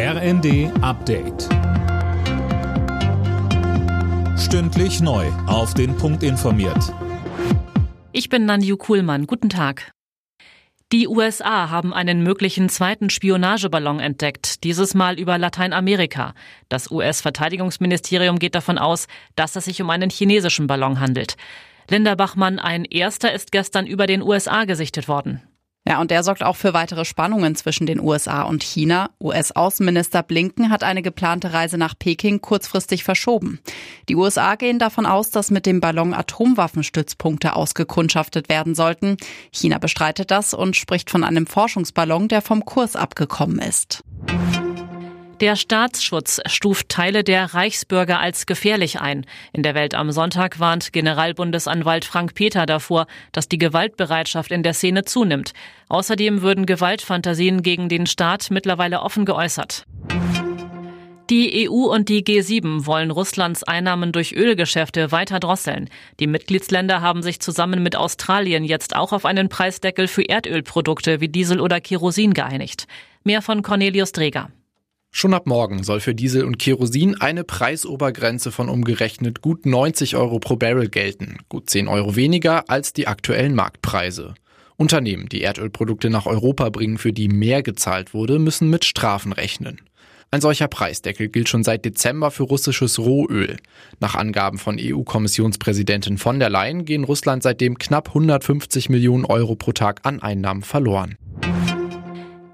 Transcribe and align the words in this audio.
RND 0.00 0.70
Update. 0.80 1.48
Stündlich 4.38 5.00
neu. 5.00 5.26
Auf 5.48 5.74
den 5.74 5.96
Punkt 5.96 6.22
informiert. 6.22 6.94
Ich 8.12 8.28
bin 8.28 8.44
Nanju 8.46 8.76
Kuhlmann. 8.76 9.26
Guten 9.26 9.48
Tag. 9.48 9.90
Die 10.92 11.08
USA 11.08 11.70
haben 11.70 11.92
einen 11.92 12.22
möglichen 12.22 12.68
zweiten 12.68 13.10
Spionageballon 13.10 13.98
entdeckt, 13.98 14.62
dieses 14.62 14.94
Mal 14.94 15.18
über 15.18 15.36
Lateinamerika. 15.36 16.32
Das 16.68 16.92
US-Verteidigungsministerium 16.92 18.38
geht 18.38 18.54
davon 18.54 18.78
aus, 18.78 19.08
dass 19.34 19.56
es 19.56 19.64
sich 19.64 19.82
um 19.82 19.90
einen 19.90 20.10
chinesischen 20.10 20.68
Ballon 20.68 21.00
handelt. 21.00 21.36
Linda 21.90 22.14
Bachmann, 22.14 22.60
ein 22.60 22.84
erster 22.84 23.32
ist 23.32 23.50
gestern 23.50 23.88
über 23.88 24.06
den 24.06 24.22
USA 24.22 24.64
gesichtet 24.64 25.08
worden. 25.08 25.42
Ja, 25.88 26.02
und 26.02 26.10
der 26.10 26.22
sorgt 26.22 26.42
auch 26.42 26.56
für 26.56 26.74
weitere 26.74 27.06
Spannungen 27.06 27.54
zwischen 27.54 27.86
den 27.86 27.98
USA 27.98 28.42
und 28.42 28.62
China. 28.62 29.08
US-Außenminister 29.22 30.22
Blinken 30.22 30.68
hat 30.68 30.82
eine 30.84 31.00
geplante 31.00 31.54
Reise 31.54 31.78
nach 31.78 31.94
Peking 31.98 32.42
kurzfristig 32.42 33.04
verschoben. 33.04 33.58
Die 34.10 34.14
USA 34.14 34.56
gehen 34.56 34.78
davon 34.78 35.06
aus, 35.06 35.30
dass 35.30 35.50
mit 35.50 35.64
dem 35.64 35.80
Ballon 35.80 36.12
Atomwaffenstützpunkte 36.12 37.56
ausgekundschaftet 37.56 38.50
werden 38.50 38.74
sollten. 38.74 39.16
China 39.50 39.78
bestreitet 39.78 40.30
das 40.30 40.52
und 40.52 40.76
spricht 40.76 41.08
von 41.08 41.24
einem 41.24 41.46
Forschungsballon, 41.46 42.28
der 42.28 42.42
vom 42.42 42.66
Kurs 42.66 42.94
abgekommen 42.94 43.58
ist. 43.58 44.04
Der 45.40 45.54
Staatsschutz 45.54 46.40
stuft 46.46 46.88
Teile 46.88 47.22
der 47.22 47.54
Reichsbürger 47.54 48.18
als 48.18 48.44
gefährlich 48.44 49.00
ein. 49.00 49.24
In 49.52 49.62
der 49.62 49.76
Welt 49.76 49.94
am 49.94 50.10
Sonntag 50.10 50.58
warnt 50.58 50.92
Generalbundesanwalt 50.92 52.04
Frank 52.04 52.34
Peter 52.34 52.66
davor, 52.66 53.06
dass 53.30 53.48
die 53.48 53.58
Gewaltbereitschaft 53.58 54.50
in 54.50 54.64
der 54.64 54.74
Szene 54.74 55.04
zunimmt. 55.04 55.52
Außerdem 55.88 56.42
würden 56.42 56.66
Gewaltfantasien 56.66 57.62
gegen 57.62 57.88
den 57.88 58.06
Staat 58.06 58.50
mittlerweile 58.50 59.00
offen 59.00 59.24
geäußert. 59.24 59.84
Die 61.30 61.68
EU 61.68 61.84
und 61.84 62.08
die 62.08 62.24
G7 62.24 62.86
wollen 62.86 63.12
Russlands 63.12 63.62
Einnahmen 63.62 64.10
durch 64.10 64.32
Ölgeschäfte 64.32 65.12
weiter 65.12 65.38
drosseln. 65.38 65.88
Die 66.18 66.26
Mitgliedsländer 66.26 67.00
haben 67.00 67.22
sich 67.22 67.38
zusammen 67.38 67.80
mit 67.84 67.94
Australien 67.94 68.64
jetzt 68.64 68.96
auch 68.96 69.12
auf 69.12 69.24
einen 69.24 69.48
Preisdeckel 69.48 70.08
für 70.08 70.22
Erdölprodukte 70.22 71.20
wie 71.20 71.28
Diesel 71.28 71.60
oder 71.60 71.80
Kerosin 71.80 72.34
geeinigt. 72.34 72.88
Mehr 73.22 73.42
von 73.42 73.62
Cornelius 73.62 74.10
Dreger. 74.10 74.50
Schon 75.20 75.34
ab 75.34 75.48
morgen 75.48 75.82
soll 75.82 75.98
für 75.98 76.14
Diesel 76.14 76.44
und 76.44 76.60
Kerosin 76.60 77.20
eine 77.20 77.42
Preisobergrenze 77.42 78.52
von 78.52 78.68
umgerechnet 78.68 79.40
gut 79.40 79.66
90 79.66 80.14
Euro 80.14 80.38
pro 80.38 80.54
Barrel 80.54 80.88
gelten, 80.88 81.38
gut 81.48 81.68
10 81.68 81.88
Euro 81.88 82.14
weniger 82.14 82.70
als 82.70 82.92
die 82.92 83.08
aktuellen 83.08 83.56
Marktpreise. 83.56 84.34
Unternehmen, 84.76 85.28
die 85.28 85.40
Erdölprodukte 85.40 86.08
nach 86.08 86.26
Europa 86.26 86.68
bringen, 86.68 86.98
für 86.98 87.12
die 87.12 87.26
mehr 87.26 87.64
gezahlt 87.64 88.14
wurde, 88.14 88.38
müssen 88.38 88.70
mit 88.70 88.84
Strafen 88.84 89.32
rechnen. 89.32 89.80
Ein 90.30 90.40
solcher 90.40 90.68
Preisdeckel 90.68 91.26
gilt 91.30 91.48
schon 91.48 91.64
seit 91.64 91.84
Dezember 91.84 92.30
für 92.30 92.44
russisches 92.44 93.00
Rohöl. 93.00 93.56
Nach 93.98 94.14
Angaben 94.14 94.58
von 94.58 94.78
EU-Kommissionspräsidentin 94.78 96.18
von 96.18 96.38
der 96.38 96.50
Leyen 96.50 96.84
gehen 96.84 97.02
Russland 97.02 97.42
seitdem 97.42 97.76
knapp 97.76 98.10
150 98.10 98.88
Millionen 98.88 99.24
Euro 99.24 99.56
pro 99.56 99.72
Tag 99.72 99.98
an 100.04 100.22
Einnahmen 100.22 100.62
verloren. 100.62 101.16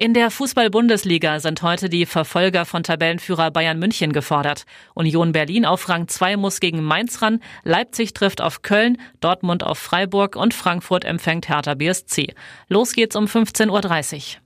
In 0.00 0.14
der 0.14 0.30
Fußball-Bundesliga 0.30 1.40
sind 1.40 1.60
heute 1.62 1.88
die 1.88 2.06
Verfolger 2.06 2.64
von 2.64 2.84
Tabellenführer 2.84 3.50
Bayern 3.50 3.80
München 3.80 4.12
gefordert. 4.12 4.64
Union 4.94 5.32
Berlin 5.32 5.66
auf 5.66 5.88
Rang 5.88 6.06
2 6.06 6.36
muss 6.36 6.60
gegen 6.60 6.84
Mainz 6.84 7.20
ran, 7.20 7.40
Leipzig 7.64 8.14
trifft 8.14 8.40
auf 8.40 8.62
Köln, 8.62 8.98
Dortmund 9.18 9.64
auf 9.64 9.76
Freiburg 9.76 10.36
und 10.36 10.54
Frankfurt 10.54 11.04
empfängt 11.04 11.48
Hertha 11.48 11.74
BSC. 11.74 12.32
Los 12.68 12.92
geht's 12.92 13.16
um 13.16 13.24
15.30 13.24 14.36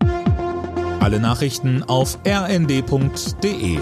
Uhr. 0.00 1.00
Alle 1.00 1.18
Nachrichten 1.18 1.82
auf 1.82 2.16
rnd.de 2.24 3.80